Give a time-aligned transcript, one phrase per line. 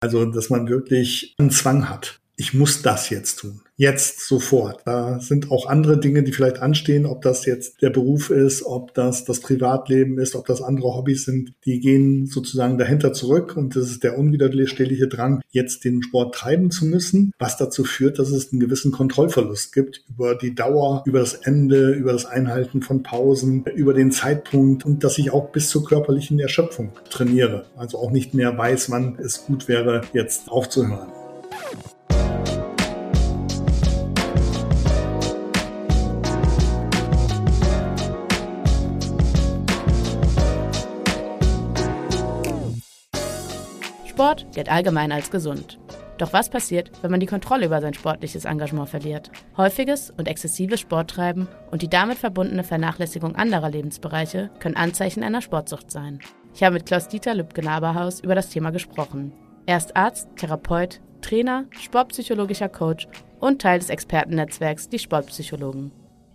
[0.00, 3.60] Also, dass man wirklich einen Zwang hat ich muss das jetzt tun.
[3.76, 4.80] Jetzt, sofort.
[4.86, 8.94] Da sind auch andere Dinge, die vielleicht anstehen, ob das jetzt der Beruf ist, ob
[8.94, 11.52] das das Privatleben ist, ob das andere Hobbys sind.
[11.66, 16.70] Die gehen sozusagen dahinter zurück und das ist der unwiderstehliche Drang, jetzt den Sport treiben
[16.70, 21.18] zu müssen, was dazu führt, dass es einen gewissen Kontrollverlust gibt über die Dauer, über
[21.18, 25.68] das Ende, über das Einhalten von Pausen, über den Zeitpunkt und dass ich auch bis
[25.68, 27.66] zur körperlichen Erschöpfung trainiere.
[27.76, 31.19] Also auch nicht mehr weiß, wann es gut wäre, jetzt aufzuhören.
[44.20, 45.78] Sport gilt allgemein als gesund.
[46.18, 49.30] Doch was passiert, wenn man die Kontrolle über sein sportliches Engagement verliert?
[49.56, 55.90] Häufiges und exzessives Sporttreiben und die damit verbundene Vernachlässigung anderer Lebensbereiche können Anzeichen einer Sportsucht
[55.90, 56.18] sein.
[56.54, 59.32] Ich habe mit Klaus-Dieter Lübke-Naberhaus über das Thema gesprochen.
[59.64, 65.92] Er ist Arzt, Therapeut, Trainer, sportpsychologischer Coach und Teil des Expertennetzwerks Die Sportpsychologen.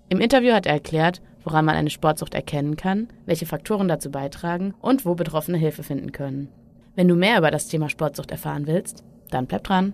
[0.10, 4.74] Im Interview hat er erklärt, woran man eine Sportsucht erkennen kann, welche Faktoren dazu beitragen
[4.82, 6.50] und wo Betroffene Hilfe finden können.
[6.96, 9.94] Wenn du mehr über das Thema Sportsucht erfahren willst, dann bleib dran.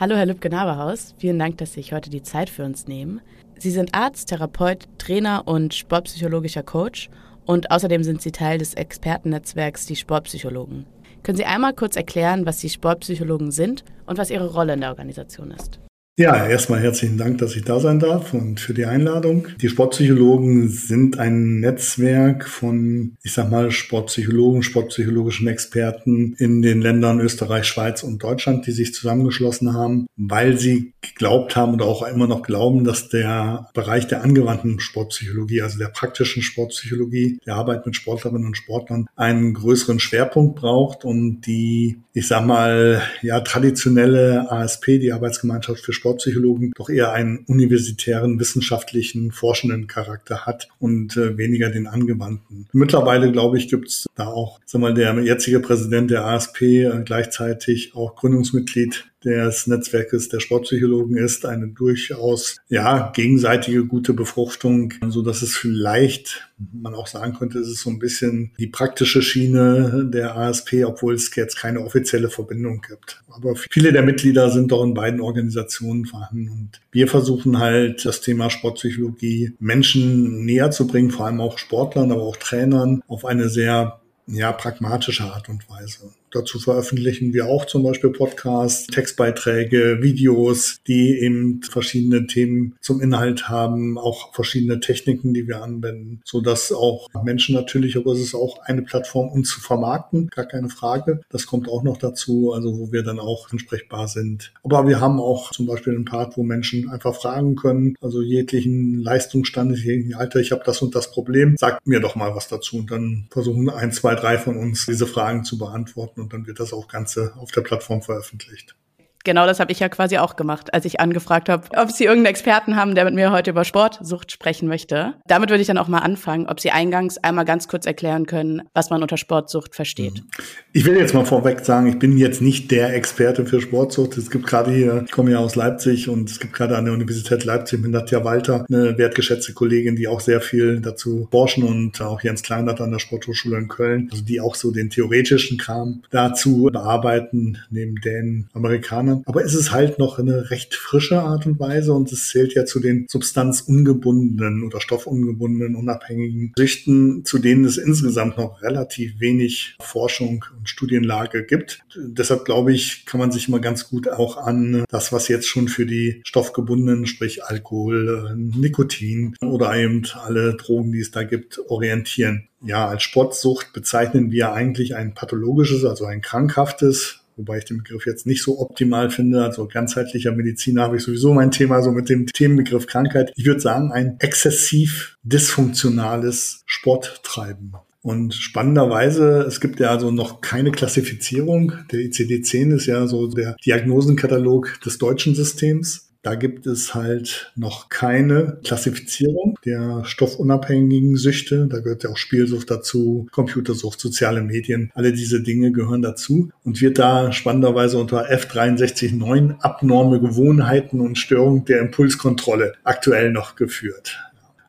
[0.00, 1.14] Hallo, Herr Lübke-Naberhaus.
[1.18, 3.20] Vielen Dank, dass Sie sich heute die Zeit für uns nehmen.
[3.58, 7.10] Sie sind Arzt, Therapeut, Trainer und sportpsychologischer Coach
[7.44, 10.86] und außerdem sind Sie Teil des Expertennetzwerks Die Sportpsychologen.
[11.22, 14.90] Können Sie einmal kurz erklären, was die Sportpsychologen sind und was Ihre Rolle in der
[14.90, 15.78] Organisation ist?
[16.18, 19.48] Ja, erstmal herzlichen Dank, dass ich da sein darf und für die Einladung.
[19.62, 27.18] Die Sportpsychologen sind ein Netzwerk von, ich sag mal, Sportpsychologen, sportpsychologischen Experten in den Ländern
[27.18, 32.26] Österreich, Schweiz und Deutschland, die sich zusammengeschlossen haben, weil sie geglaubt haben oder auch immer
[32.26, 37.96] noch glauben, dass der Bereich der angewandten Sportpsychologie, also der praktischen Sportpsychologie, der Arbeit mit
[37.96, 44.98] Sportlerinnen und Sportlern einen größeren Schwerpunkt braucht und die, ich sag mal, ja, traditionelle ASP,
[45.00, 51.70] die Arbeitsgemeinschaft für Sportpsychologen doch eher einen universitären, wissenschaftlichen, forschenden Charakter hat und äh, weniger
[51.70, 52.68] den angewandten.
[52.72, 57.02] Mittlerweile, glaube ich, gibt es da auch, sag mal, der jetzige Präsident der ASP äh,
[57.04, 65.22] gleichzeitig auch Gründungsmitglied des Netzwerkes der Sportpsychologen ist, eine durchaus ja gegenseitige gute Befruchtung, so
[65.22, 70.08] dass es vielleicht man auch sagen könnte, es ist so ein bisschen die praktische Schiene
[70.12, 73.22] der ASP, obwohl es jetzt keine offizielle Verbindung gibt.
[73.30, 78.20] Aber viele der Mitglieder sind doch in beiden Organisationen vorhanden und wir versuchen halt das
[78.20, 83.48] Thema Sportpsychologie Menschen näher zu bringen, vor allem auch Sportlern, aber auch Trainern auf eine
[83.48, 86.12] sehr ja, pragmatische Art und Weise.
[86.32, 93.50] Dazu veröffentlichen wir auch zum Beispiel Podcasts, Textbeiträge, Videos, die eben verschiedene Themen zum Inhalt
[93.50, 98.34] haben, auch verschiedene Techniken, die wir anwenden, so dass auch Menschen natürlich, aber es ist
[98.34, 101.20] auch eine Plattform, uns zu vermarkten, gar keine Frage.
[101.28, 104.52] Das kommt auch noch dazu, also wo wir dann auch ansprechbar sind.
[104.64, 109.02] Aber wir haben auch zum Beispiel einen Part, wo Menschen einfach fragen können, also jeglichen
[109.02, 112.78] Leistungsstand, jeglichen Alter, ich habe das und das Problem, sagt mir doch mal was dazu
[112.78, 116.60] und dann versuchen ein, zwei, drei von uns diese Fragen zu beantworten und dann wird
[116.60, 118.76] das auch Ganze auf der Plattform veröffentlicht.
[119.24, 122.32] Genau das habe ich ja quasi auch gemacht, als ich angefragt habe, ob Sie irgendeinen
[122.32, 125.14] Experten haben, der mit mir heute über Sportsucht sprechen möchte.
[125.26, 128.62] Damit würde ich dann auch mal anfangen, ob Sie eingangs einmal ganz kurz erklären können,
[128.74, 130.14] was man unter Sportsucht versteht.
[130.14, 130.30] Mhm.
[130.72, 134.16] Ich will jetzt mal vorweg sagen, ich bin jetzt nicht der Experte für Sportsucht.
[134.16, 136.94] Es gibt gerade hier, ich komme ja aus Leipzig und es gibt gerade an der
[136.94, 142.00] Universität Leipzig mit Nadja Walter eine wertgeschätzte Kollegin, die auch sehr viel dazu forschen und
[142.00, 146.02] auch Jens Kleinert an der Sporthochschule in Köln, also die auch so den theoretischen Kram
[146.10, 149.22] dazu bearbeiten, neben den Amerikanern Jahren.
[149.26, 152.64] Aber es ist halt noch eine recht frische Art und Weise und es zählt ja
[152.64, 160.44] zu den substanzungebundenen oder stoffungebundenen unabhängigen Süchten, zu denen es insgesamt noch relativ wenig Forschung
[160.56, 161.80] und Studienlage gibt.
[161.96, 165.68] Deshalb glaube ich, kann man sich mal ganz gut auch an das, was jetzt schon
[165.68, 172.48] für die stoffgebundenen, sprich Alkohol, Nikotin oder eben alle Drogen, die es da gibt, orientieren.
[172.64, 178.06] Ja, als Sportsucht bezeichnen wir eigentlich ein pathologisches, also ein krankhaftes wobei ich den Begriff
[178.06, 179.42] jetzt nicht so optimal finde.
[179.42, 183.32] Also ganzheitlicher Mediziner habe ich sowieso mein Thema so mit dem Themenbegriff Krankheit.
[183.36, 187.74] Ich würde sagen, ein exzessiv dysfunktionales Sporttreiben.
[188.02, 191.72] Und spannenderweise, es gibt ja also noch keine Klassifizierung.
[191.92, 196.11] Der ICD-10 ist ja so der Diagnosenkatalog des deutschen Systems.
[196.22, 201.66] Da gibt es halt noch keine Klassifizierung der stoffunabhängigen Süchte.
[201.66, 204.92] Da gehört ja auch Spielsucht dazu, Computersucht, soziale Medien.
[204.94, 211.64] Alle diese Dinge gehören dazu und wird da spannenderweise unter F639 abnorme Gewohnheiten und Störung
[211.64, 214.20] der Impulskontrolle aktuell noch geführt.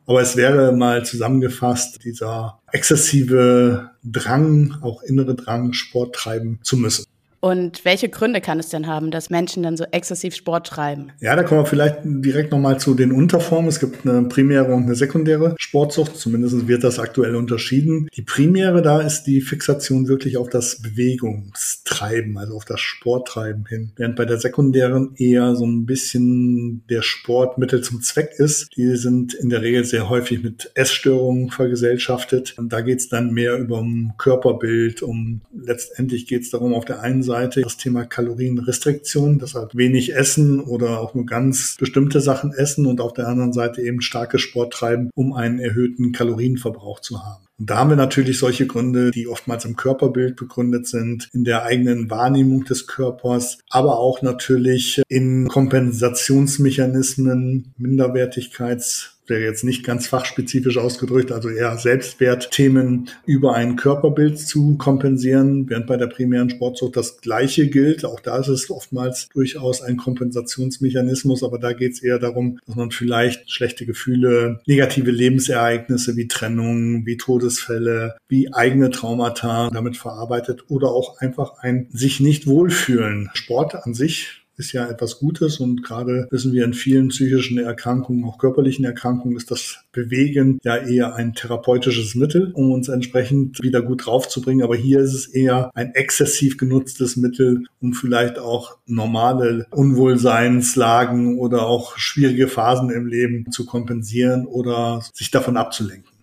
[0.06, 7.04] Aber es wäre mal zusammengefasst dieser exzessive Drang, auch innere Drang, Sport treiben zu müssen.
[7.44, 11.12] Und welche Gründe kann es denn haben, dass Menschen dann so exzessiv Sport treiben?
[11.20, 13.68] Ja, da kommen wir vielleicht direkt nochmal zu den Unterformen.
[13.68, 16.16] Es gibt eine primäre und eine sekundäre Sportsucht.
[16.16, 18.08] Zumindest wird das aktuell unterschieden.
[18.16, 23.92] Die primäre, da ist die Fixation wirklich auf das Bewegungstreiben, also auf das Sporttreiben hin.
[23.96, 28.74] Während bei der sekundären eher so ein bisschen der Sport Mittel zum Zweck ist.
[28.74, 32.54] Die sind in der Regel sehr häufig mit Essstörungen vergesellschaftet.
[32.56, 36.86] Und da geht es dann mehr über ein Körperbild, um letztendlich geht es darum, auf
[36.86, 42.20] der einen Seite Seite das Thema Kalorienrestriktion, deshalb wenig essen oder auch nur ganz bestimmte
[42.20, 47.00] Sachen essen und auf der anderen Seite eben starke Sport treiben, um einen erhöhten Kalorienverbrauch
[47.00, 47.44] zu haben.
[47.58, 51.64] Und da haben wir natürlich solche Gründe, die oftmals im Körperbild begründet sind, in der
[51.64, 60.78] eigenen Wahrnehmung des Körpers, aber auch natürlich in Kompensationsmechanismen, Minderwertigkeits wäre jetzt nicht ganz fachspezifisch
[60.78, 67.20] ausgedrückt, also eher Selbstwertthemen über ein Körperbild zu kompensieren, während bei der primären Sportsucht das
[67.20, 68.04] Gleiche gilt.
[68.04, 72.76] Auch da ist es oftmals durchaus ein Kompensationsmechanismus, aber da geht es eher darum, dass
[72.76, 80.64] man vielleicht schlechte Gefühle, negative Lebensereignisse wie Trennung, wie Todesfälle, wie eigene Traumata damit verarbeitet
[80.68, 83.30] oder auch einfach ein sich nicht wohlfühlen.
[83.34, 88.24] Sport an sich ist ja etwas Gutes und gerade wissen wir in vielen psychischen Erkrankungen,
[88.24, 93.82] auch körperlichen Erkrankungen, ist das Bewegen ja eher ein therapeutisches Mittel, um uns entsprechend wieder
[93.82, 94.64] gut draufzubringen.
[94.64, 101.66] Aber hier ist es eher ein exzessiv genutztes Mittel, um vielleicht auch normale Unwohlseinslagen oder
[101.66, 106.13] auch schwierige Phasen im Leben zu kompensieren oder sich davon abzulenken.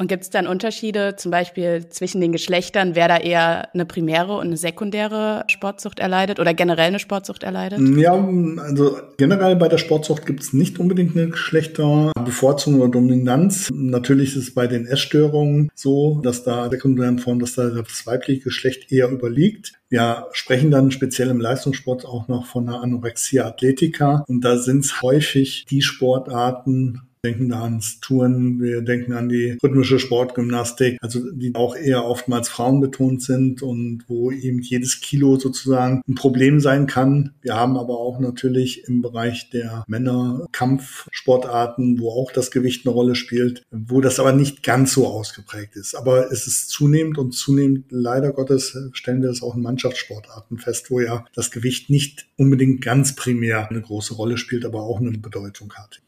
[0.00, 4.32] Und gibt es dann Unterschiede zum Beispiel zwischen den Geschlechtern, wer da eher eine primäre
[4.38, 7.80] und eine sekundäre Sportsucht erleidet oder generell eine Sportsucht erleidet?
[7.98, 13.68] Ja, also generell bei der Sportsucht gibt es nicht unbedingt eine Geschlechterbevorzugung oder Dominanz.
[13.74, 18.44] Natürlich ist es bei den Essstörungen so, dass da sekundären Formen, dass da das weibliche
[18.44, 19.74] Geschlecht eher überliegt.
[19.90, 24.82] Wir sprechen dann speziell im Leistungssport auch noch von einer Anorexia athletica und da sind
[24.86, 31.30] es häufig die Sportarten, denken da ans Touren, wir denken an die rhythmische Sportgymnastik, also
[31.32, 36.86] die auch eher oftmals frauenbetont sind und wo eben jedes Kilo sozusagen ein Problem sein
[36.86, 37.34] kann.
[37.42, 42.94] Wir haben aber auch natürlich im Bereich der Männer Kampfsportarten, wo auch das Gewicht eine
[42.94, 45.94] Rolle spielt, wo das aber nicht ganz so ausgeprägt ist.
[45.94, 50.90] Aber es ist zunehmend und zunehmend, leider Gottes, stellen wir das auch in Mannschaftssportarten fest,
[50.90, 55.18] wo ja das Gewicht nicht unbedingt ganz primär eine große Rolle spielt, aber auch eine
[55.18, 56.00] Bedeutung hat.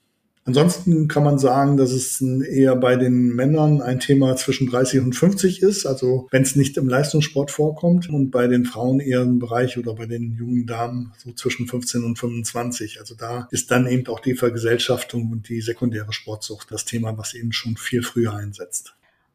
[0.45, 5.13] Ansonsten kann man sagen, dass es eher bei den Männern ein Thema zwischen 30 und
[5.15, 9.39] 50 ist, also wenn es nicht im Leistungssport vorkommt und bei den Frauen eher im
[9.39, 12.99] Bereich oder bei den jungen Damen so zwischen 15 und 25.
[12.99, 17.35] Also da ist dann eben auch die Vergesellschaftung und die sekundäre Sportsucht das Thema, was
[17.35, 18.95] eben schon viel früher einsetzt.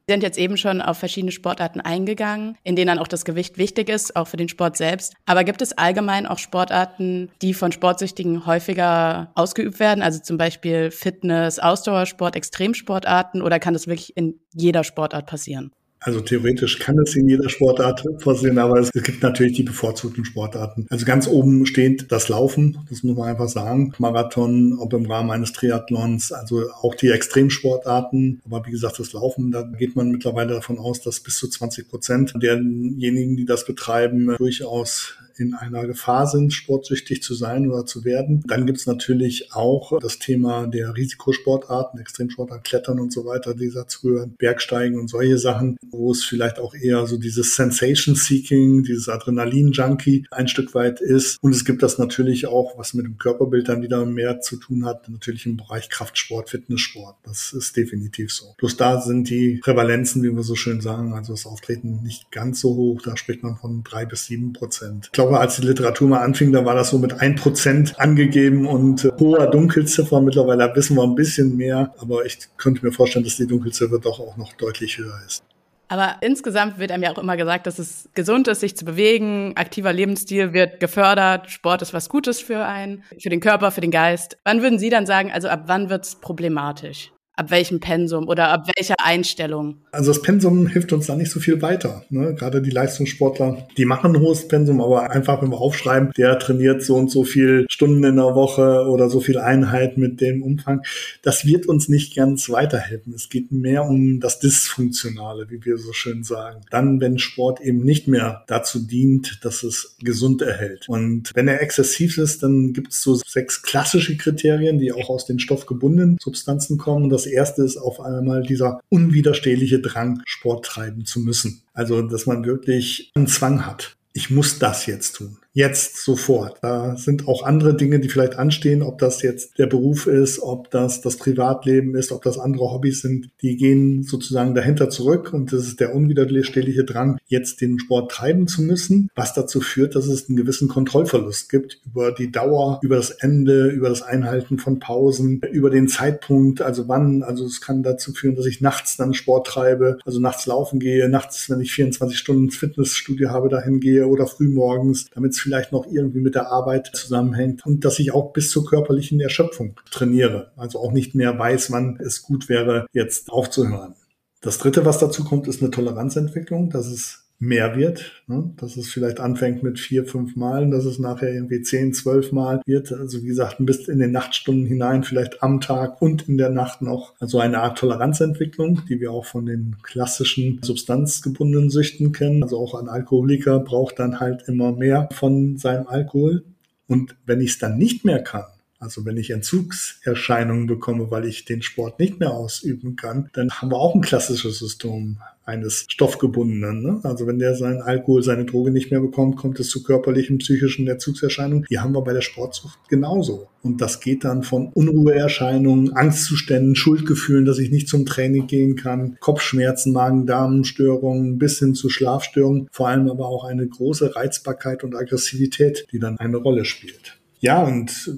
[0.10, 3.58] Sie sind jetzt eben schon auf verschiedene Sportarten eingegangen, in denen dann auch das Gewicht
[3.58, 5.16] wichtig ist, auch für den Sport selbst.
[5.26, 10.02] Aber gibt es allgemein auch Sportarten, die von Sportsüchtigen häufiger ausgeübt werden?
[10.02, 15.74] Also zum Beispiel Fitness, Ausdauersport, Extremsportarten oder kann das wirklich in jeder Sportart passieren?
[16.00, 20.86] Also theoretisch kann es in jeder Sportart passieren, aber es gibt natürlich die bevorzugten Sportarten.
[20.90, 23.94] Also ganz oben steht das Laufen, das muss man einfach sagen.
[23.98, 28.42] Marathon, ob im Rahmen eines Triathlons, also auch die Extremsportarten.
[28.46, 31.90] Aber wie gesagt, das Laufen, da geht man mittlerweile davon aus, dass bis zu 20
[31.90, 38.04] Prozent derjenigen, die das betreiben, durchaus in einer Gefahr sind, sportsüchtig zu sein oder zu
[38.04, 38.44] werden.
[38.48, 43.72] Dann gibt es natürlich auch das Thema der Risikosportarten, Extremsportarten, Klettern und so weiter, die
[43.72, 50.26] dazugehören, Bergsteigen und solche Sachen, wo es vielleicht auch eher so dieses Sensation-Seeking, dieses Adrenalin-Junkie
[50.32, 51.38] ein Stück weit ist.
[51.42, 54.86] Und es gibt das natürlich auch, was mit dem Körperbild dann wieder mehr zu tun
[54.86, 57.16] hat, natürlich im Bereich Kraftsport, Fitnesssport.
[57.24, 58.54] Das ist definitiv so.
[58.58, 62.62] Bloß da sind die Prävalenzen, wie wir so schön sagen, also das Auftreten nicht ganz
[62.62, 63.02] so hoch.
[63.02, 65.06] Da spricht man von drei bis sieben Prozent.
[65.06, 68.00] Ich glaube, glaube, als die Literatur mal anfing, da war das so mit ein Prozent
[68.00, 70.22] angegeben und äh, hoher Dunkelziffer.
[70.22, 74.20] Mittlerweile wissen wir ein bisschen mehr, aber ich könnte mir vorstellen, dass die Dunkelziffer doch
[74.20, 75.44] auch noch deutlich höher ist.
[75.90, 79.54] Aber insgesamt wird einem ja auch immer gesagt, dass es gesund ist, sich zu bewegen.
[79.56, 81.50] Aktiver Lebensstil wird gefördert.
[81.50, 84.38] Sport ist was Gutes für einen, für den Körper, für den Geist.
[84.44, 87.12] Wann würden Sie dann sagen, also ab wann wird es problematisch?
[87.38, 89.78] Ab welchem Pensum oder ab welcher Einstellung?
[89.92, 92.04] Also das Pensum hilft uns da nicht so viel weiter.
[92.10, 92.36] Ne?
[92.36, 96.84] Gerade die Leistungssportler, die machen ein hohes Pensum, aber einfach wenn wir aufschreiben, der trainiert
[96.84, 100.82] so und so viel Stunden in der Woche oder so viel Einheit mit dem Umfang,
[101.22, 103.14] das wird uns nicht ganz weiterhelfen.
[103.14, 106.62] Es geht mehr um das Dysfunktionale, wie wir so schön sagen.
[106.72, 110.90] Dann, wenn Sport eben nicht mehr dazu dient, dass es gesund erhält.
[110.90, 115.26] Und wenn er exzessiv ist, dann gibt es so sechs klassische Kriterien, die auch aus
[115.26, 117.10] den stoffgebundenen Substanzen kommen.
[117.10, 121.62] Das erste ist auf einmal dieser unwiderstehliche Drang, Sport treiben zu müssen.
[121.74, 123.96] Also, dass man wirklich einen Zwang hat.
[124.14, 126.60] Ich muss das jetzt tun jetzt sofort.
[126.62, 130.70] Da sind auch andere Dinge, die vielleicht anstehen, ob das jetzt der Beruf ist, ob
[130.70, 135.52] das das Privatleben ist, ob das andere Hobbys sind, die gehen sozusagen dahinter zurück und
[135.52, 140.06] das ist der unwiderstehliche Drang, jetzt den Sport treiben zu müssen, was dazu führt, dass
[140.06, 144.78] es einen gewissen Kontrollverlust gibt über die Dauer, über das Ende, über das Einhalten von
[144.78, 149.16] Pausen, über den Zeitpunkt, also wann, also es kann dazu führen, dass ich nachts dann
[149.16, 154.06] Sport treibe, also nachts laufen gehe, nachts, wenn ich 24 Stunden Fitnessstudio habe, dahin gehe
[154.06, 158.34] oder frühmorgens, damit es vielleicht noch irgendwie mit der Arbeit zusammenhängt und dass ich auch
[158.34, 160.52] bis zur körperlichen Erschöpfung trainiere.
[160.58, 163.96] Also auch nicht mehr weiß, wann es gut wäre, jetzt aufzuhören.
[164.42, 166.70] Das dritte, was dazu kommt, ist eine Toleranzentwicklung.
[166.70, 168.52] Das ist mehr wird, ne?
[168.58, 172.62] dass es vielleicht anfängt mit vier, fünf Malen, dass es nachher irgendwie zehn, zwölf Mal
[172.66, 172.92] wird.
[172.92, 176.82] Also wie gesagt, bis in den Nachtstunden hinein, vielleicht am Tag und in der Nacht
[176.82, 177.14] noch.
[177.20, 182.42] Also eine Art Toleranzentwicklung, die wir auch von den klassischen substanzgebundenen Süchten kennen.
[182.42, 186.44] Also auch ein Alkoholiker braucht dann halt immer mehr von seinem Alkohol.
[186.88, 188.46] Und wenn ich es dann nicht mehr kann,
[188.80, 193.72] also wenn ich Entzugserscheinungen bekomme, weil ich den Sport nicht mehr ausüben kann, dann haben
[193.72, 195.18] wir auch ein klassisches System
[195.48, 196.84] eines Stoffgebundenen.
[196.84, 197.00] Ne?
[197.04, 200.88] Also wenn der seinen Alkohol, seine Droge nicht mehr bekommt, kommt es zu körperlichen, psychischen
[200.88, 201.66] Entzugserscheinungen.
[201.70, 203.48] Die haben wir bei der Sportsucht genauso.
[203.64, 209.18] Und das geht dann von Unruheerscheinungen, Angstzuständen, Schuldgefühlen, dass ich nicht zum Training gehen kann,
[209.20, 215.88] Kopfschmerzen, Magen-Darm-Störungen bis hin zu Schlafstörungen, vor allem aber auch eine große Reizbarkeit und Aggressivität,
[215.92, 217.17] die dann eine Rolle spielt.
[217.40, 218.12] Ja, und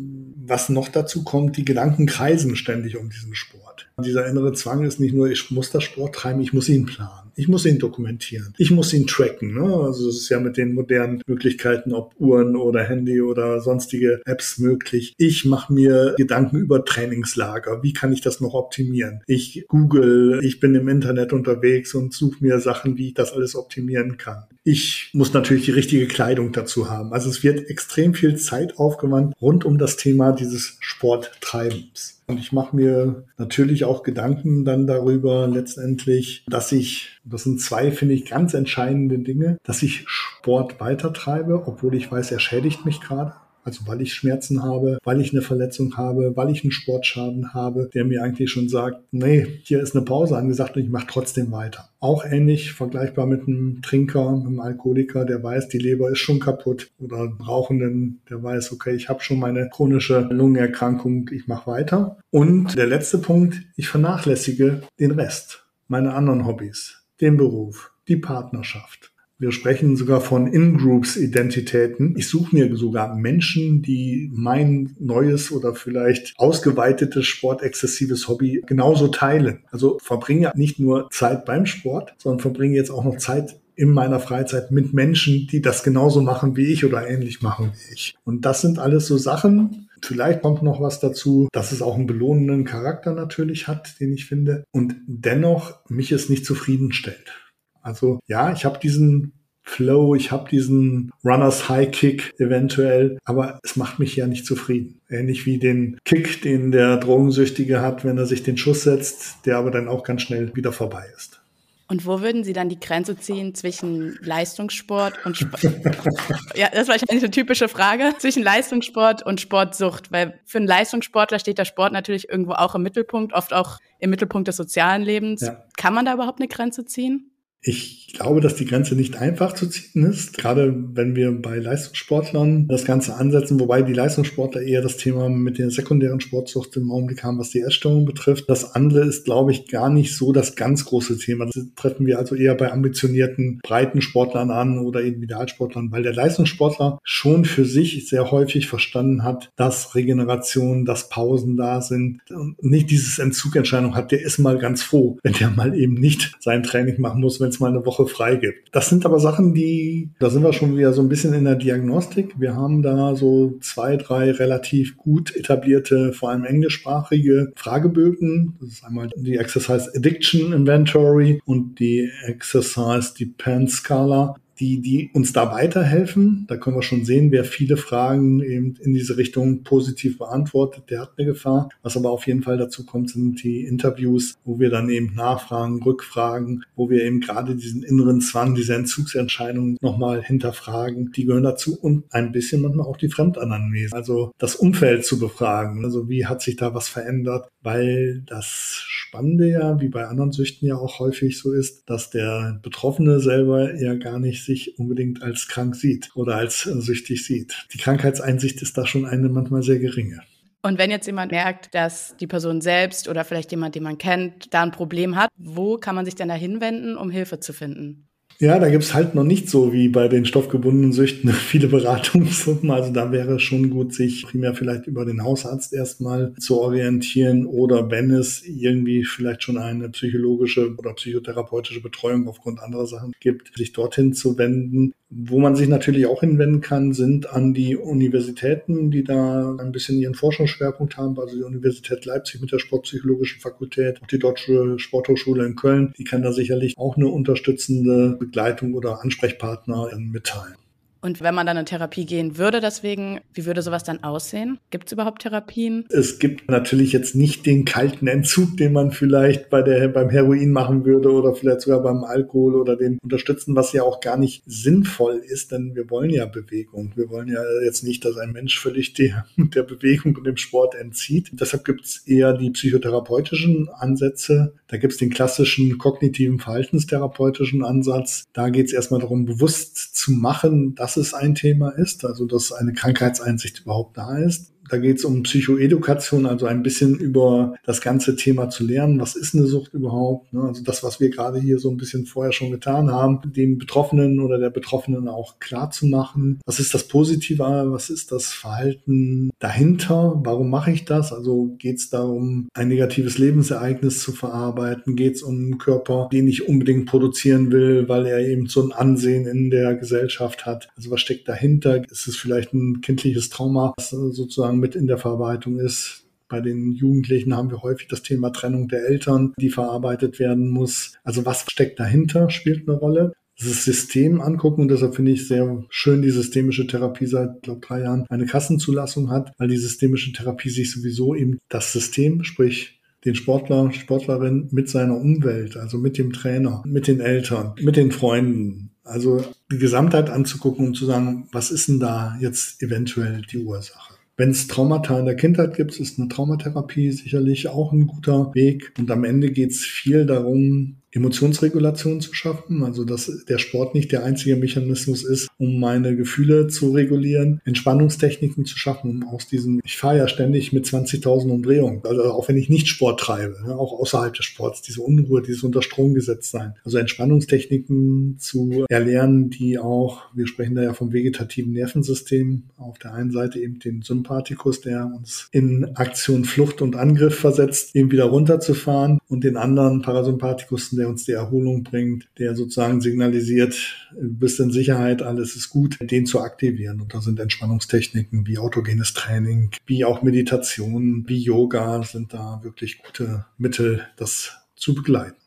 [0.46, 3.90] was noch dazu kommt, die Gedanken kreisen ständig um diesen Sport.
[4.04, 7.30] Dieser innere Zwang ist nicht nur, ich muss das Sport treiben, ich muss ihn planen.
[7.36, 8.54] Ich muss ihn dokumentieren.
[8.58, 9.54] Ich muss ihn tracken.
[9.54, 9.64] Ne?
[9.64, 14.58] Also es ist ja mit den modernen Möglichkeiten, ob Uhren oder Handy oder sonstige Apps
[14.58, 15.14] möglich.
[15.18, 17.82] Ich mache mir Gedanken über Trainingslager.
[17.82, 19.22] Wie kann ich das noch optimieren?
[19.26, 23.56] Ich google, ich bin im Internet unterwegs und suche mir Sachen, wie ich das alles
[23.56, 24.44] optimieren kann.
[24.72, 27.12] Ich muss natürlich die richtige Kleidung dazu haben.
[27.12, 32.22] Also es wird extrem viel Zeit aufgewandt rund um das Thema dieses Sporttreibens.
[32.28, 37.92] Und ich mache mir natürlich auch Gedanken dann darüber letztendlich, dass ich, das sind zwei,
[37.92, 43.02] finde ich, ganz entscheidende Dinge, dass ich Sport weitertreibe, obwohl ich weiß, er schädigt mich
[43.02, 43.34] gerade.
[43.70, 47.88] Also weil ich Schmerzen habe, weil ich eine Verletzung habe, weil ich einen Sportschaden habe,
[47.94, 51.52] der mir eigentlich schon sagt, nee, hier ist eine Pause angesagt und ich mache trotzdem
[51.52, 51.88] weiter.
[52.00, 56.90] Auch ähnlich vergleichbar mit einem Trinker, einem Alkoholiker, der weiß, die Leber ist schon kaputt
[56.98, 62.18] oder einem Rauchenden, der weiß, okay, ich habe schon meine chronische Lungenerkrankung, ich mache weiter.
[62.32, 69.12] Und der letzte Punkt, ich vernachlässige den Rest, meine anderen Hobbys, den Beruf, die Partnerschaft.
[69.42, 72.14] Wir sprechen sogar von In-Groups-Identitäten.
[72.18, 79.60] Ich suche mir sogar Menschen, die mein neues oder vielleicht ausgeweitetes sportexzessives Hobby genauso teilen.
[79.72, 84.20] Also verbringe nicht nur Zeit beim Sport, sondern verbringe jetzt auch noch Zeit in meiner
[84.20, 88.18] Freizeit mit Menschen, die das genauso machen wie ich oder ähnlich machen wie ich.
[88.26, 92.08] Und das sind alles so Sachen, Vielleicht kommt noch was dazu, dass es auch einen
[92.08, 97.34] belohnenden Charakter natürlich hat, den ich finde, und dennoch mich es nicht zufriedenstellt.
[97.82, 99.34] Also ja, ich habe diesen
[99.70, 105.00] Flow, ich habe diesen Runners High Kick eventuell, aber es macht mich ja nicht zufrieden.
[105.10, 109.58] Ähnlich wie den Kick, den der Drogensüchtige hat, wenn er sich den Schuss setzt, der
[109.58, 111.40] aber dann auch ganz schnell wieder vorbei ist.
[111.88, 115.64] Und wo würden Sie dann die Grenze ziehen zwischen Leistungssport und Sport?
[116.56, 118.14] ja, das war wahrscheinlich eine typische Frage.
[118.20, 120.12] Zwischen Leistungssport und Sportsucht.
[120.12, 124.12] Weil für einen Leistungssportler steht der Sport natürlich irgendwo auch im Mittelpunkt, oft auch im
[124.12, 125.42] Mittelpunkt des sozialen Lebens.
[125.42, 125.64] Ja.
[125.78, 127.32] Kann man da überhaupt eine Grenze ziehen?
[127.62, 132.68] Ich glaube, dass die Grenze nicht einfach zu ziehen ist, gerade wenn wir bei Leistungssportlern
[132.68, 137.24] das Ganze ansetzen, wobei die Leistungssportler eher das Thema mit der sekundären Sportsucht im Augenblick
[137.24, 138.50] haben, was die Essstörung betrifft.
[138.50, 141.46] Das andere ist, glaube ich, gar nicht so das ganz große Thema.
[141.46, 147.00] Das treffen wir also eher bei ambitionierten, breiten Sportlern an oder Individualsportlern, weil der Leistungssportler
[147.04, 152.90] schon für sich sehr häufig verstanden hat, dass Regeneration, dass Pausen da sind und nicht
[152.90, 154.12] dieses Entzugentscheidung hat.
[154.12, 157.49] Der ist mal ganz froh, wenn der mal eben nicht sein Training machen muss, wenn
[157.50, 158.70] es mal eine Woche frei gibt.
[158.72, 161.56] Das sind aber Sachen, die, da sind wir schon wieder so ein bisschen in der
[161.56, 162.40] Diagnostik.
[162.40, 168.58] Wir haben da so zwei, drei relativ gut etablierte, vor allem englischsprachige Fragebögen.
[168.60, 175.34] Das ist einmal die Exercise Addiction Inventory und die Exercise Depend Scala die, die uns
[175.34, 176.46] da weiterhelfen.
[176.48, 181.02] Da können wir schon sehen, wer viele Fragen eben in diese Richtung positiv beantwortet, der
[181.02, 181.70] hat eine Gefahr.
[181.82, 185.82] Was aber auf jeden Fall dazu kommt, sind die Interviews, wo wir dann eben nachfragen,
[185.84, 191.12] rückfragen, wo wir eben gerade diesen inneren Zwang, diese Entzugsentscheidungen nochmal hinterfragen.
[191.14, 195.86] Die gehören dazu und ein bisschen manchmal auch die Fremdanamnese, also das Umfeld zu befragen.
[195.86, 197.50] Also wie hat sich da was verändert?
[197.62, 202.60] Weil das Spannende ja, wie bei anderen Süchten ja auch häufig so ist, dass der
[202.62, 207.68] Betroffene selber ja gar nicht sich unbedingt als krank sieht oder als süchtig sieht.
[207.72, 210.22] Die Krankheitseinsicht ist da schon eine manchmal sehr geringe.
[210.62, 214.54] Und wenn jetzt jemand merkt, dass die Person selbst oder vielleicht jemand, den man kennt,
[214.54, 218.09] da ein Problem hat, wo kann man sich denn da hinwenden, um Hilfe zu finden?
[218.42, 222.72] Ja, da gibt's halt noch nicht so wie bei den stoffgebundenen Süchten viele Beratungsgruppen.
[222.72, 227.92] Also da wäre schon gut, sich primär vielleicht über den Hausarzt erstmal zu orientieren oder
[227.92, 233.74] wenn es irgendwie vielleicht schon eine psychologische oder psychotherapeutische Betreuung aufgrund anderer Sachen gibt, sich
[233.74, 234.94] dorthin zu wenden.
[235.12, 239.98] Wo man sich natürlich auch hinwenden kann, sind an die Universitäten, die da ein bisschen
[239.98, 241.20] ihren Forschungsschwerpunkt haben.
[241.20, 245.94] Also die Universität Leipzig mit der Sportpsychologischen Fakultät, auch die Deutsche Sporthochschule in Köln.
[245.98, 250.56] Die kann da sicherlich auch eine unterstützende Begleitung oder Ansprechpartner mitteilen.
[251.02, 254.60] Und wenn man dann in Therapie gehen würde, deswegen, wie würde sowas dann aussehen?
[254.70, 255.86] Gibt es überhaupt Therapien?
[255.90, 260.52] Es gibt natürlich jetzt nicht den kalten Entzug, den man vielleicht bei der, beim Heroin
[260.52, 264.44] machen würde oder vielleicht sogar beim Alkohol oder den unterstützen, was ja auch gar nicht
[264.46, 266.92] sinnvoll ist, denn wir wollen ja Bewegung.
[266.96, 270.76] Wir wollen ja jetzt nicht, dass ein Mensch völlig der, der Bewegung und dem Sport
[270.76, 271.30] entzieht.
[271.32, 274.54] Deshalb gibt es eher die psychotherapeutischen Ansätze.
[274.68, 278.26] Da gibt es den klassischen kognitiven verhaltenstherapeutischen Ansatz.
[278.34, 282.52] Da geht es erstmal darum, bewusst zu machen, dass es ein Thema ist, also dass
[282.52, 284.54] eine Krankheitseinsicht überhaupt da ist.
[284.70, 289.00] Da geht es um Psychoedukation, also ein bisschen über das ganze Thema zu lernen.
[289.00, 290.32] Was ist eine Sucht überhaupt?
[290.34, 290.44] Ne?
[290.44, 294.20] Also das, was wir gerade hier so ein bisschen vorher schon getan haben, dem Betroffenen
[294.20, 296.40] oder der Betroffenen auch klar zu machen.
[296.46, 297.40] Was ist das Positive?
[297.40, 300.20] Was ist das Verhalten dahinter?
[300.24, 301.14] Warum mache ich das?
[301.14, 304.96] Also geht es darum, ein negatives Lebensereignis zu verarbeiten?
[304.96, 308.72] Geht es um einen Körper, den ich unbedingt produzieren will, weil er eben so ein
[308.72, 310.70] Ansehen in der Gesellschaft hat?
[310.76, 311.84] Also was steckt dahinter?
[311.90, 316.06] Ist es vielleicht ein kindliches Trauma, was sozusagen mit in der Verarbeitung ist.
[316.28, 320.94] Bei den Jugendlichen haben wir häufig das Thema Trennung der Eltern, die verarbeitet werden muss.
[321.04, 325.64] Also was steckt dahinter, spielt eine Rolle das System angucken und deshalb finde ich sehr
[325.70, 330.50] schön, die systemische Therapie seit, glaube drei Jahren eine Kassenzulassung hat, weil die systemische Therapie
[330.50, 336.12] sich sowieso eben das System, sprich den Sportler, Sportlerin mit seiner Umwelt, also mit dem
[336.12, 341.50] Trainer, mit den Eltern, mit den Freunden, also die Gesamtheit anzugucken und zu sagen, was
[341.50, 343.94] ist denn da jetzt eventuell die Ursache?
[344.20, 348.74] Wenn es Traumata in der Kindheit gibt, ist eine Traumatherapie sicherlich auch ein guter Weg.
[348.78, 353.92] Und am Ende geht es viel darum, Emotionsregulation zu schaffen, also dass der Sport nicht
[353.92, 359.62] der einzige Mechanismus ist, um meine Gefühle zu regulieren, Entspannungstechniken zu schaffen, um aus diesem,
[359.64, 363.56] ich fahre ja ständig mit 20.000 Umdrehungen, also auch wenn ich nicht Sport treibe, ne,
[363.56, 369.30] auch außerhalb des Sports, diese Unruhe, dieses unter Strom gesetzt sein, also Entspannungstechniken zu erlernen,
[369.30, 373.82] die auch, wir sprechen da ja vom vegetativen Nervensystem, auf der einen Seite eben den
[373.82, 379.82] Sympathikus, der uns in Aktion, Flucht und Angriff versetzt, eben wieder runterzufahren und den anderen
[379.82, 383.56] Parasympathikus, der uns die Erholung bringt, der sozusagen signalisiert,
[383.94, 386.82] du bist in Sicherheit, alles ist gut, den zu aktivieren.
[386.82, 392.82] Und da sind Entspannungstechniken wie autogenes Training, wie auch Meditation, wie Yoga sind da wirklich
[392.82, 395.19] gute Mittel, das zu begleiten.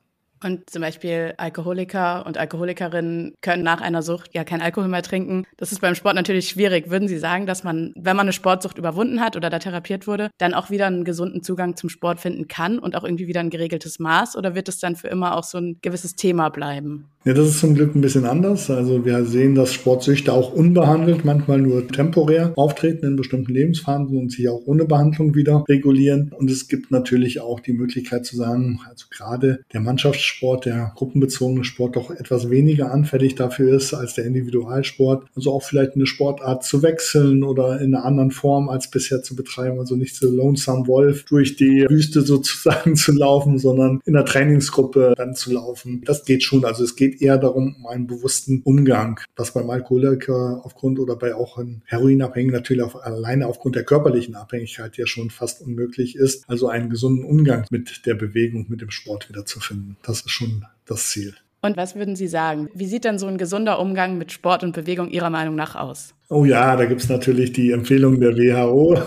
[0.43, 5.45] Und zum Beispiel Alkoholiker und Alkoholikerinnen können nach einer Sucht ja kein Alkohol mehr trinken.
[5.57, 6.91] Das ist beim Sport natürlich schwierig.
[6.91, 10.31] Würden Sie sagen, dass man, wenn man eine Sportsucht überwunden hat oder da therapiert wurde,
[10.39, 13.51] dann auch wieder einen gesunden Zugang zum Sport finden kann und auch irgendwie wieder ein
[13.51, 14.37] geregeltes Maß?
[14.37, 17.09] Oder wird es dann für immer auch so ein gewisses Thema bleiben?
[17.25, 18.69] Ja, das ist zum Glück ein bisschen anders.
[18.69, 24.33] Also wir sehen, dass Sportsüchte auch unbehandelt, manchmal nur temporär auftreten in bestimmten Lebensphasen und
[24.33, 26.33] sich auch ohne Behandlung wieder regulieren.
[26.37, 30.32] Und es gibt natürlich auch die Möglichkeit zu sagen, also gerade der Mannschaftssport,
[30.65, 35.27] der gruppenbezogene Sport doch etwas weniger anfällig dafür ist als der Individualsport.
[35.35, 39.37] Also auch vielleicht eine Sportart zu wechseln oder in einer anderen Form als bisher zu
[39.37, 39.79] betreiben.
[39.79, 45.15] Also nicht so Lonesome Wolf durch die Wüste sozusagen zu laufen, sondern in einer Trainingsgruppe
[45.17, 46.03] dann zu laufen.
[46.05, 46.65] Das geht schon.
[46.65, 51.35] Also es geht eher darum, um einen bewussten Umgang, was beim Alkoholiker aufgrund oder bei
[51.35, 56.45] auch einem Heroinabhängigen natürlich auf, alleine aufgrund der körperlichen Abhängigkeit ja schon fast unmöglich ist.
[56.49, 59.97] Also einen gesunden Umgang mit der Bewegung, mit dem Sport wiederzufinden.
[60.03, 61.35] Das ist schon das Ziel.
[61.65, 62.69] Und was würden Sie sagen?
[62.75, 66.13] Wie sieht denn so ein gesunder Umgang mit Sport und Bewegung Ihrer Meinung nach aus?
[66.29, 68.99] Oh ja, da gibt's natürlich die Empfehlung der WHO,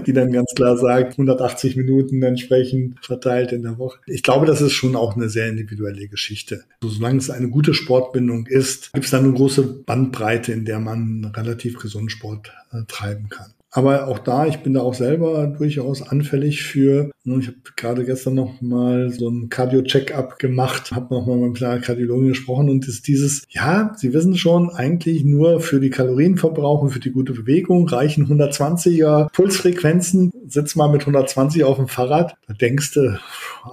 [0.06, 3.98] die dann ganz klar sagt, 180 Minuten entsprechend verteilt in der Woche.
[4.06, 6.62] Ich glaube, das ist schon auch eine sehr individuelle Geschichte.
[6.80, 11.32] Also, solange es eine gute Sportbindung ist, gibt's da eine große Bandbreite, in der man
[11.34, 13.54] relativ gesund Sport äh, treiben kann.
[13.74, 18.34] Aber auch da, ich bin da auch selber durchaus anfällig für, ich habe gerade gestern
[18.34, 23.08] noch mal so ein Cardio-Check-up gemacht, habe noch mal mit einer Kardiologin gesprochen und ist
[23.08, 27.88] dieses, ja, Sie wissen schon, eigentlich nur für die Kalorienverbrauch und für die gute Bewegung
[27.88, 30.32] reichen 120er Pulsfrequenzen.
[30.48, 33.18] Sitz mal mit 120 auf dem Fahrrad, da denkst du,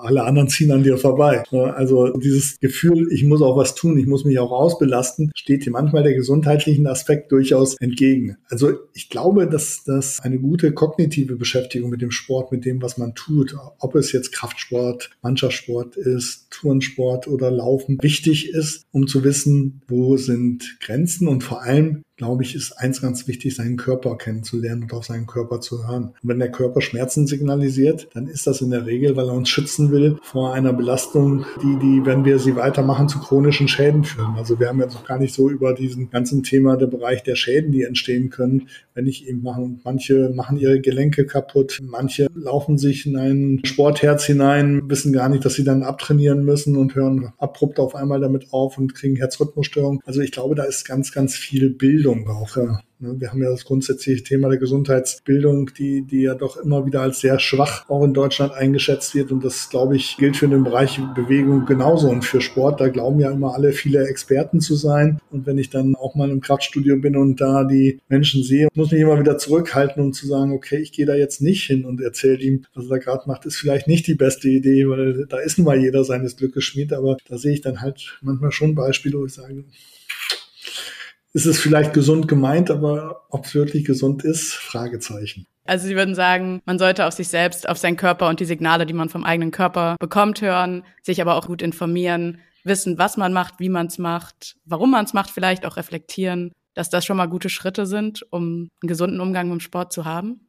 [0.01, 1.43] alle anderen ziehen an dir vorbei.
[1.51, 5.73] Also dieses Gefühl, ich muss auch was tun, ich muss mich auch ausbelasten, steht hier
[5.73, 8.37] manchmal der gesundheitlichen Aspekt durchaus entgegen.
[8.49, 12.99] Also ich glaube, dass dass eine gute kognitive Beschäftigung mit dem Sport, mit dem, was
[12.99, 19.23] man tut, ob es jetzt Kraftsport, Mannschaftssport ist, Turnsport oder Laufen, wichtig ist, um zu
[19.23, 24.17] wissen, wo sind Grenzen und vor allem glaube ich, ist eins ganz wichtig, seinen Körper
[24.17, 26.13] kennenzulernen und auf seinen Körper zu hören.
[26.21, 29.47] Und wenn der Körper Schmerzen signalisiert, dann ist das in der Regel, weil er uns
[29.47, 34.35] schützen will vor einer Belastung, die, die, wenn wir sie weitermachen, zu chronischen Schäden führen.
[34.35, 37.35] Also wir haben jetzt noch gar nicht so über diesen ganzen Thema der Bereich der
[37.35, 39.79] Schäden, die entstehen können, wenn ich eben machen.
[39.85, 45.45] Manche machen ihre Gelenke kaputt, manche laufen sich in ein Sportherz hinein, wissen gar nicht,
[45.45, 50.01] dass sie dann abtrainieren müssen und hören abrupt auf einmal damit auf und kriegen Herzrhythmusstörungen.
[50.05, 52.55] Also ich glaube, da ist ganz, ganz viel Bildung Bildung auch.
[52.57, 52.79] Ja.
[53.01, 57.01] Ne, wir haben ja das grundsätzliche Thema der Gesundheitsbildung, die, die ja doch immer wieder
[57.01, 59.31] als sehr schwach auch in Deutschland eingeschätzt wird.
[59.31, 62.09] Und das, glaube ich, gilt für den Bereich Bewegung genauso.
[62.09, 65.21] Und für Sport, da glauben ja immer alle viele Experten zu sein.
[65.31, 68.91] Und wenn ich dann auch mal im Kraftstudio bin und da die Menschen sehe, muss
[68.91, 72.01] mich immer wieder zurückhalten, um zu sagen, okay, ich gehe da jetzt nicht hin und
[72.01, 75.37] erzähle ihm, was er da gerade macht, ist vielleicht nicht die beste Idee, weil da
[75.37, 76.91] ist nun mal jeder seines Glückes Schmied.
[76.91, 79.63] Aber da sehe ich dann halt manchmal schon Beispiele, wo ich sage,
[81.33, 85.45] ist es vielleicht gesund gemeint, aber ob es wirklich gesund ist, Fragezeichen.
[85.65, 88.87] Also Sie würden sagen, man sollte auf sich selbst, auf seinen Körper und die Signale,
[88.87, 93.33] die man vom eigenen Körper bekommt, hören, sich aber auch gut informieren, wissen, was man
[93.33, 97.17] macht, wie man es macht, warum man es macht, vielleicht auch reflektieren, dass das schon
[97.17, 100.41] mal gute Schritte sind, um einen gesunden Umgang mit dem Sport zu haben?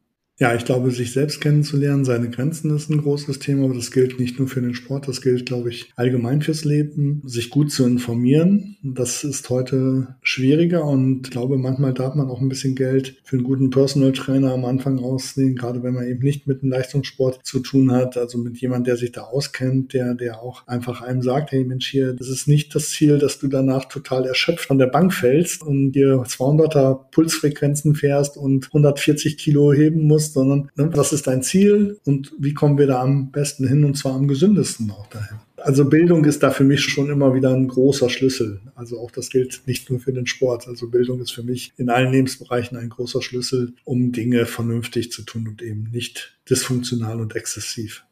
[0.43, 4.19] Ja, ich glaube, sich selbst kennenzulernen, seine Grenzen ist ein großes Thema, aber das gilt
[4.19, 7.21] nicht nur für den Sport, das gilt, glaube ich, allgemein fürs Leben.
[7.27, 12.41] Sich gut zu informieren, das ist heute schwieriger und ich glaube, manchmal darf man auch
[12.41, 16.23] ein bisschen Geld für einen guten Personal Trainer am Anfang aussehen, gerade wenn man eben
[16.23, 20.15] nicht mit dem Leistungssport zu tun hat, also mit jemand, der sich da auskennt, der,
[20.15, 23.49] der auch einfach einem sagt, hey Mensch, hier, das ist nicht das Ziel, dass du
[23.49, 29.75] danach total erschöpft von der Bank fällst und dir 200er Pulsfrequenzen fährst und 140 Kilo
[29.75, 33.31] heben musst, ist, sondern ne, was ist dein Ziel und wie kommen wir da am
[33.31, 35.39] besten hin und zwar am gesündesten auch dahin.
[35.57, 38.61] Also Bildung ist da für mich schon immer wieder ein großer Schlüssel.
[38.75, 40.67] Also auch das gilt nicht nur für den Sport.
[40.67, 45.23] Also Bildung ist für mich in allen Lebensbereichen ein großer Schlüssel, um Dinge vernünftig zu
[45.23, 48.05] tun und eben nicht dysfunktional und exzessiv.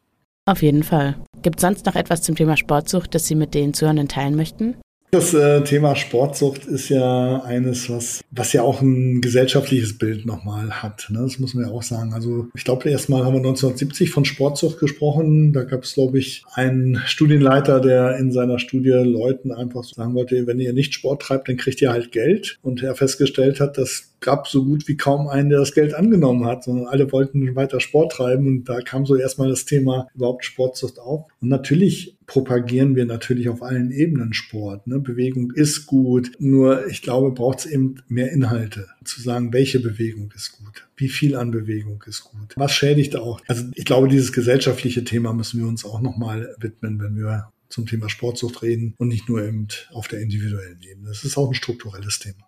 [0.45, 1.15] Auf jeden Fall.
[1.41, 4.75] Gibt es sonst noch etwas zum Thema Sportsucht, das Sie mit den Zuhörenden teilen möchten?
[5.11, 10.83] Das äh, Thema Sportsucht ist ja eines, was, was ja auch ein gesellschaftliches Bild nochmal
[10.83, 11.07] hat.
[11.09, 11.21] Ne?
[11.23, 12.13] Das muss man ja auch sagen.
[12.13, 15.51] Also ich glaube, erstmal haben wir 1970 von Sportsucht gesprochen.
[15.51, 20.45] Da gab es, glaube ich, einen Studienleiter, der in seiner Studie Leuten einfach sagen wollte,
[20.45, 22.59] wenn ihr nicht Sport treibt, dann kriegt ihr halt Geld.
[22.61, 26.45] Und er festgestellt hat, dass gab so gut wie kaum einen, der das Geld angenommen
[26.45, 30.45] hat, sondern alle wollten weiter Sport treiben und da kam so erstmal das Thema überhaupt
[30.45, 31.25] Sportsucht auf.
[31.41, 34.85] Und natürlich propagieren wir natürlich auf allen Ebenen Sport.
[34.85, 34.99] Ne?
[34.99, 40.31] Bewegung ist gut, nur ich glaube, braucht es eben mehr Inhalte, zu sagen, welche Bewegung
[40.35, 43.41] ist gut, wie viel an Bewegung ist gut, was schädigt auch.
[43.47, 47.87] Also ich glaube, dieses gesellschaftliche Thema müssen wir uns auch nochmal widmen, wenn wir zum
[47.87, 51.07] Thema Sportsucht reden und nicht nur eben auf der individuellen Ebene.
[51.07, 52.47] Das ist auch ein strukturelles Thema.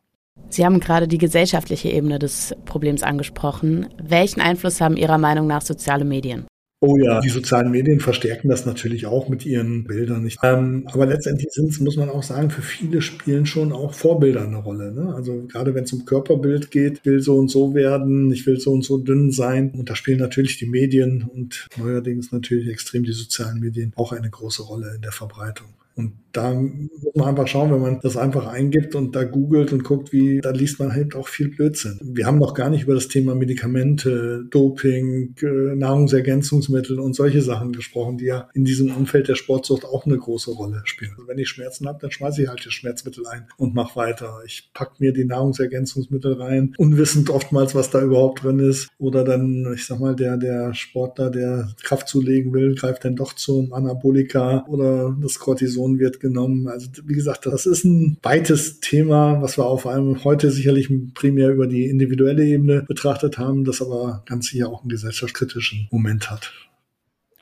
[0.50, 3.90] Sie haben gerade die gesellschaftliche Ebene des Problems angesprochen.
[4.02, 6.46] Welchen Einfluss haben Ihrer Meinung nach soziale Medien?
[6.84, 10.24] Oh ja, die sozialen Medien verstärken das natürlich auch mit ihren Bildern.
[10.24, 10.40] Nicht.
[10.42, 14.42] Ähm, aber letztendlich sind es, muss man auch sagen, für viele spielen schon auch Vorbilder
[14.42, 14.92] eine Rolle.
[14.92, 15.14] Ne?
[15.14, 18.72] Also gerade wenn es um Körperbild geht, will so und so werden, ich will so
[18.72, 19.70] und so dünn sein.
[19.78, 24.32] Und da spielen natürlich die Medien und neuerdings natürlich extrem die sozialen Medien auch eine
[24.32, 25.68] große Rolle in der Verbreitung.
[25.94, 29.84] Und da muss man einfach schauen, wenn man das einfach eingibt und da googelt und
[29.84, 32.00] guckt, wie, da liest man halt auch viel Blödsinn.
[32.02, 38.18] Wir haben noch gar nicht über das Thema Medikamente, Doping, Nahrungsergänzungsmittel und solche Sachen gesprochen,
[38.18, 41.12] die ja in diesem Umfeld der Sportsucht auch eine große Rolle spielen.
[41.16, 44.40] Also wenn ich Schmerzen habe, dann schmeiße ich halt das Schmerzmittel ein und mache weiter.
[44.46, 48.90] Ich pack mir die Nahrungsergänzungsmittel rein, unwissend oftmals, was da überhaupt drin ist.
[48.98, 53.34] Oder dann, ich sag mal, der, der Sportler, der Kraft zulegen will, greift dann doch
[53.34, 56.68] zum Anabolika oder das Cortison wird mitgenommen.
[56.68, 61.50] Also wie gesagt, das ist ein weites Thema, was wir auf einem heute sicherlich primär
[61.50, 66.52] über die individuelle Ebene betrachtet haben, das aber ganz sicher auch einen gesellschaftskritischen Moment hat.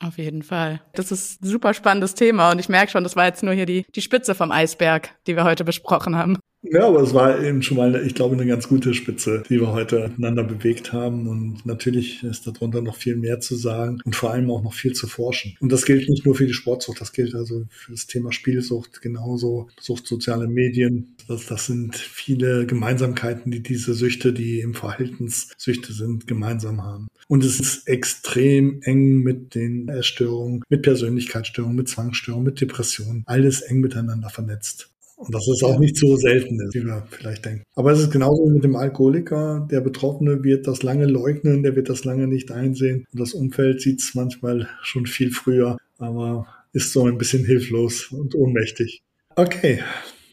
[0.01, 0.81] Auf jeden Fall.
[0.93, 3.65] Das ist ein super spannendes Thema und ich merke schon, das war jetzt nur hier
[3.65, 6.37] die, die Spitze vom Eisberg, die wir heute besprochen haben.
[6.61, 9.71] Ja, aber es war eben schon mal, ich glaube, eine ganz gute Spitze, die wir
[9.71, 11.27] heute miteinander bewegt haben.
[11.27, 14.91] Und natürlich ist darunter noch viel mehr zu sagen und vor allem auch noch viel
[14.91, 15.55] zu forschen.
[15.61, 19.01] Und das gilt nicht nur für die Sportsucht, das gilt also für das Thema Spielsucht
[19.01, 21.15] genauso, Sucht soziale Medien.
[21.29, 27.07] Das, das sind viele Gemeinsamkeiten, die diese Süchte, die im Verhaltenssüchte sind, gemeinsam haben.
[27.29, 33.23] Und es ist extrem eng mit den Essstörungen, mit Persönlichkeitsstörungen, mit Zwangsstörungen, mit Depressionen.
[33.27, 34.89] Alles eng miteinander vernetzt.
[35.19, 37.63] Und das ist auch nicht so selten, wie wir vielleicht denken.
[37.75, 39.67] Aber es ist genauso wie mit dem Alkoholiker.
[39.69, 43.05] Der Betroffene wird das lange leugnen, der wird das lange nicht einsehen.
[43.11, 48.13] Und das Umfeld sieht es manchmal schon viel früher, aber ist so ein bisschen hilflos
[48.13, 49.01] und ohnmächtig.
[49.35, 49.83] Okay.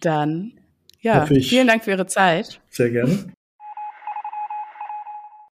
[0.01, 0.53] Dann,
[1.01, 2.61] ja, vielen Dank für Ihre Zeit.
[2.71, 3.33] Sehr gerne.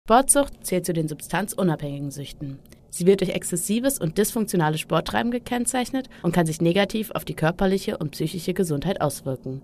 [0.08, 2.58] Sportsucht zählt zu den substanzunabhängigen Süchten.
[2.90, 7.96] Sie wird durch exzessives und dysfunktionales Sporttreiben gekennzeichnet und kann sich negativ auf die körperliche
[7.96, 9.62] und psychische Gesundheit auswirken.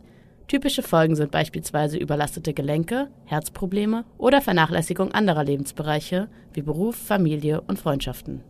[0.48, 7.80] Typische Folgen sind beispielsweise überlastete Gelenke, Herzprobleme oder Vernachlässigung anderer Lebensbereiche wie Beruf, Familie und
[7.80, 8.42] Freundschaften.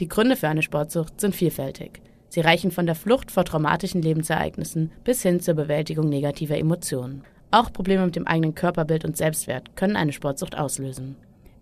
[0.00, 2.02] Die Gründe für eine Sportsucht sind vielfältig.
[2.28, 7.22] Sie reichen von der Flucht vor traumatischen Lebensereignissen bis hin zur Bewältigung negativer Emotionen.
[7.52, 11.16] Auch Probleme mit dem eigenen Körperbild und Selbstwert können eine Sportsucht auslösen.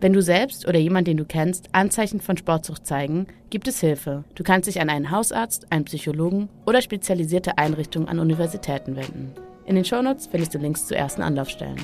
[0.05, 4.25] Wenn du selbst oder jemand, den du kennst, Anzeichen von Sportsucht zeigen, gibt es Hilfe.
[4.35, 9.33] Du kannst dich an einen Hausarzt, einen Psychologen oder spezialisierte Einrichtungen an Universitäten wenden.
[9.65, 11.81] In den Shownotes findest du Links zu ersten Anlaufstellen.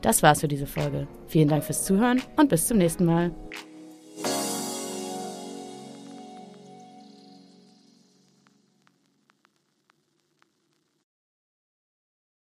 [0.00, 1.06] Das war's für diese Folge.
[1.26, 3.32] Vielen Dank fürs Zuhören und bis zum nächsten Mal.